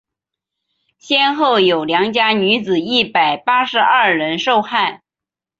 [0.97, 5.03] 先后有良家女子一百八十二人受害。